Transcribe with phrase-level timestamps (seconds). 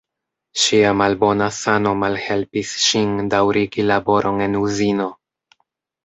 [0.59, 5.07] Ŝia malbona sano malhelpis ŝin daŭrigi laboron en uzino.